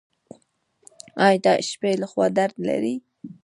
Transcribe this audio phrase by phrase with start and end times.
[1.25, 2.95] ایا د شپې لخوا درد لرئ؟